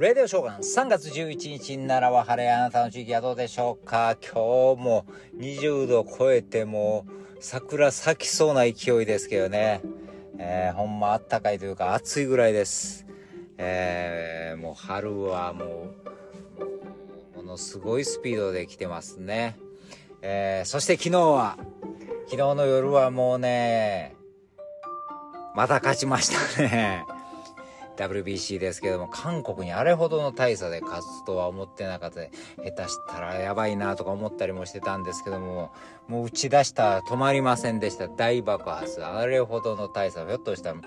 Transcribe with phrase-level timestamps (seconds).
[0.00, 4.16] レディオ召喚3月11日奈良は晴れあなたの地域はどうでしょうか？
[4.22, 5.04] 今日も
[5.36, 7.04] 20度超えても
[7.38, 9.82] 桜咲きそうな勢いですけどね、
[10.38, 13.04] えー、ほんまあったかいというか暑いぐらいです、
[13.58, 15.88] えー、もう春はも
[17.34, 19.58] うものすごいスピードで来てますね、
[20.22, 21.58] えー、そして昨日は
[22.24, 24.16] 昨日の夜はもうね
[25.54, 27.04] また勝ちましたね。
[28.08, 32.30] WBC ですけども、韓国にあれほどの大差で勝つとは思ってなかったで、
[32.64, 35.72] 下手したらやばいなとか思ったりもしてたんですけども、
[36.08, 38.08] もう打ち出したら止まりませんでした。
[38.08, 39.04] 大爆発。
[39.04, 40.80] あれほどの大差、ひょっとしたら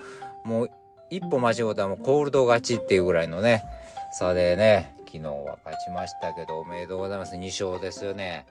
[0.44, 0.70] もう
[1.10, 3.62] 一歩間違うたらもうコールド勝ちっていうぐらいのね、
[4.12, 7.36] 差でね、昨日は勝ちましたけど、おめでとうございます。
[7.36, 8.46] 2勝ですよね。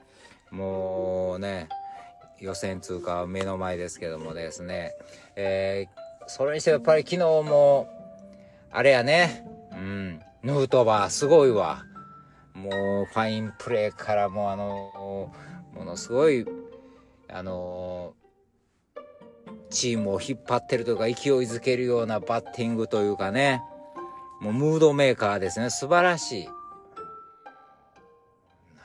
[0.51, 1.67] もうね、
[2.39, 4.93] 予選通過は目の前ですけどもですね、
[5.35, 7.87] えー、それにしてやっぱり昨日も
[8.75, 9.45] あれやね。
[9.71, 10.19] うん。
[10.41, 11.85] ヌートバー、すごいわ。
[12.55, 15.31] もう、ファインプレーからもあの、
[15.75, 16.43] ものすごい、
[17.29, 18.15] あの、
[19.69, 21.13] チームを引っ張ってるというか、勢い
[21.45, 23.61] づけるようなバッティングというかね。
[24.41, 25.69] もう、ムードメーカーですね。
[25.69, 26.49] 素晴らしい。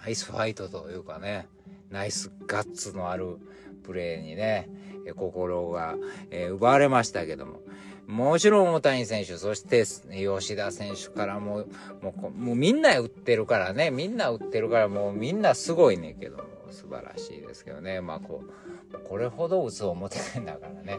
[0.03, 1.49] ナイスファイトというかね。
[1.91, 3.39] ナイスガッツのある
[3.85, 4.69] プレーにね、
[5.17, 5.97] 心が、
[6.31, 7.61] え、奪われましたけども。
[8.09, 11.67] もちろん大谷選手、そして吉田選手からも
[12.01, 18.01] もう、もうみんな打ってるからね、みんな打ってるからもうみんなすごいねんけど、素晴らしいですけどね。
[18.01, 18.43] まあこ
[18.95, 20.99] う、これほど打つ思てないんだからね。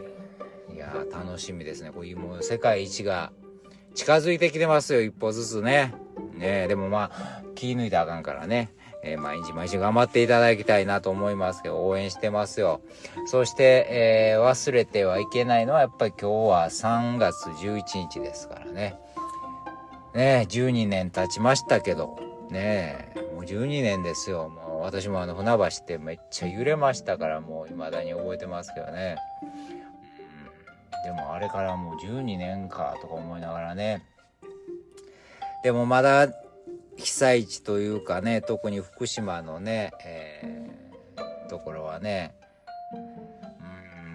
[0.72, 1.90] いやー楽しみですね。
[1.90, 3.32] こういうもう世界一が
[3.94, 5.94] 近づいてきてますよ、一歩ずつね。
[6.34, 8.72] ねでもまあ、気抜いたらあかんからね。
[9.02, 12.80] えー、毎日毎日頑張っていただきたいなと思いますけど、応援してますよ。
[13.26, 18.94] そして、えー、忘れてはいけないのは、やっぱり今日は3月11日ですからね。
[20.14, 22.18] ね12年経ちましたけど、
[22.50, 24.48] ねもう12年ですよ。
[24.48, 29.16] もう私もあの船橋ってめっちゃ揺れましたから、もう未だに覚えてますけどね。
[29.42, 34.04] うん、でもあれからもう12年かとか思いながらね。
[35.62, 36.28] でもまだ
[36.96, 42.34] 被災地というかね特に福島のね、えー、ところはね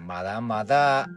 [0.00, 1.08] うんまだまだ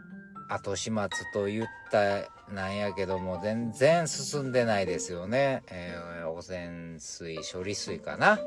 [0.49, 8.39] 後始末と言ったなんやけども全然進んでないですよね、えー、汚染水処理水かな。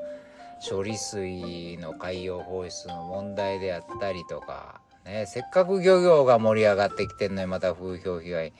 [0.68, 8.52] 処理水の海洋放出の問題であったりとか、ね、せっかく漁業が盛り上がってきてんのにまた風評被害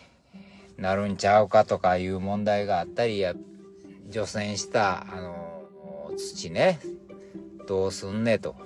[0.76, 3.36] なるんちゃうかとかいう問題があったりやっ
[4.08, 6.80] 除染したあの土ね。
[7.66, 8.56] どうすんねと。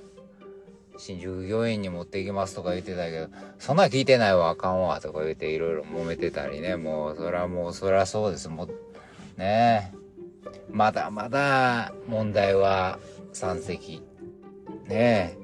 [0.98, 6.76] 新宿御苑に持っていきますとか言ってたけどそんな聞いてないわあかんわとか言っていろいろ揉めてたりね。
[6.76, 8.48] もうそれはもうそりゃそうです。
[8.48, 8.70] もう
[9.38, 9.92] ね。
[10.70, 12.98] まだまだ問題は
[13.32, 14.02] 山積。
[14.86, 15.36] ね。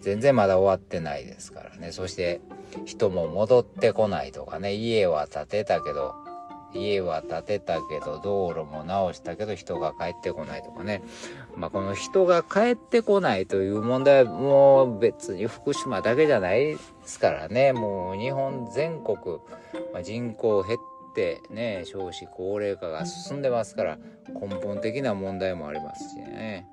[0.00, 1.92] 全然まだ終わってないですからね。
[1.92, 2.40] そして
[2.84, 4.74] 人も戻ってこないとかね。
[4.74, 6.14] 家は建てたけど
[6.74, 11.02] 家は建てたけど道路も直したけど人が帰ってこないとかね。
[11.56, 17.72] まあこの人が帰ってこないという問題も別に福島だけじゃないですからね。
[17.72, 19.16] もう日本全国、
[19.92, 20.78] まあ、人口減っ
[21.14, 23.98] てね、少子高齢化が進んでますから
[24.40, 26.66] 根本的な問題もありますしね。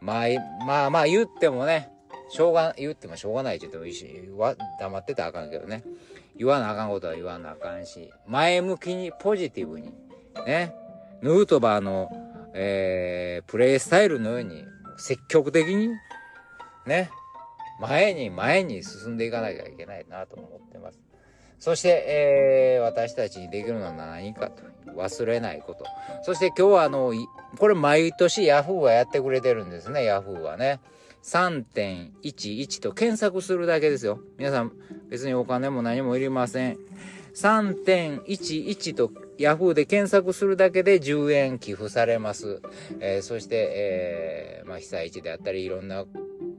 [0.00, 0.26] まあ
[0.66, 1.90] まあまあ言ってもね、
[2.28, 4.28] しょうが、言ってもしょうがないって言ってもいいし、
[4.80, 5.82] 黙ってたらあかんけどね。
[6.36, 9.92] 言わなあかんことは言わなあかんし、前向きにポジティブに、
[10.46, 10.74] ね、
[11.22, 12.10] ヌートバーの、
[12.54, 14.64] えー、プレイスタイルのように
[14.96, 15.88] 積極的に、
[16.86, 17.10] ね、
[17.80, 20.98] 前に前に進んでいかなきゃいけないなと思ってます。
[21.58, 24.74] そして、えー、私たちにできるのは何かと。
[24.94, 25.84] 忘れないこと。
[26.22, 27.12] そして今日はあの、
[27.58, 30.80] これ毎年ヤフーはやってくれてるんですね、ヤフーはね。
[31.22, 34.20] 3.11と検索するだけですよ。
[34.36, 34.72] 皆さん、
[35.14, 36.78] 別にお金も何もいりません。
[37.36, 42.60] 3.11と Yahoo で検索するだけで10円寄付されます。
[42.98, 46.04] えー、そして、えー、まあ、被災地であったり、いろんな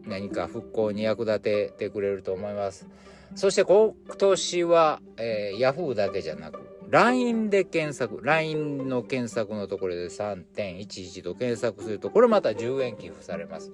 [0.08, 2.88] 何か復興に役立ててくれると思います。
[3.36, 13.74] そして今年は、えー、Yahoo だけじゃなく、LINE で検索、LINE の検索のところで3.11と検索すると、これまた10円寄付されます。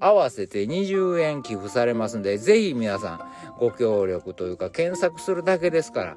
[0.00, 3.20] 合わせて20円寄付されますんで、ぜひ皆さん
[3.60, 6.16] ご協力というか検索するだけですから、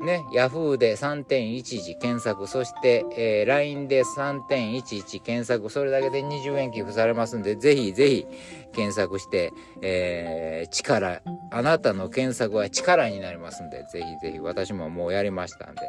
[0.00, 8.26] ね、Yahoo で3.11検索、そして、えー、LINE で3.11検索、それだけで20円寄付されますんで、ぜひぜひ
[8.72, 15.80] 検索して、えー、力、あなたの検索は力になりますんで、ぜひぜひ私ももうやりましたんで、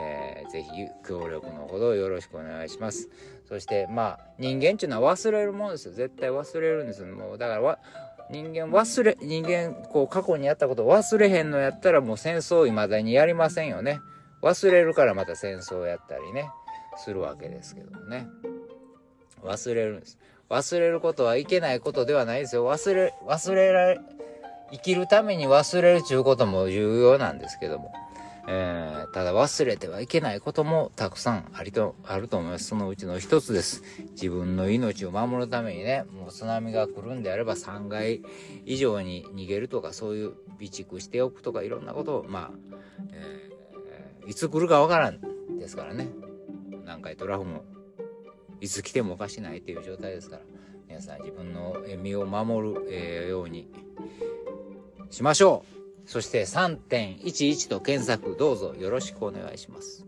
[0.00, 0.70] えー、ぜひ
[1.06, 3.08] 協力のほどよろしくお願いします。
[3.48, 5.94] そして、まあ、人間っていうのは忘れるもんですよ。
[5.94, 7.06] 絶対忘れるんですよ。
[7.14, 7.78] もう、だからわ、
[8.30, 14.00] 人間忘れ、人間、こう、過去にやったこと忘れへんのやったらもう戦争未だにやりませんよね。
[14.42, 16.50] 忘れるからまた戦争をやったりね、
[16.96, 18.28] するわけですけどもね。
[19.42, 20.18] 忘れるんです。
[20.50, 22.70] 忘れることはいけないことではないですよ。
[22.70, 24.00] 忘れ、忘れられ、
[24.72, 27.92] 生きるために忘れるちゅうことも重要なんですけども。
[28.50, 32.68] えー、ただ忘れてはいけないこともたくさんありと、あると思います。
[32.68, 33.82] そのうちの一つです。
[34.12, 38.22] 自分の命を守るためにね、もう津波が来るんであれば3階
[38.64, 42.50] 以上に逃げるとか、そういう備蓄しておくとか、いろんなことを、まあ、
[43.12, 45.20] えー、いつ来るかわからん
[45.58, 46.08] ですからね。
[46.70, 47.66] 南海トラフも、
[48.62, 50.42] いつ来てもおかしないっていう状態ですから、
[50.88, 53.68] 皆さん自分の身を守る、えー、ように
[55.10, 55.77] しましょう
[56.08, 60.06] そして3.11と検索どうぞよろしくお願いします。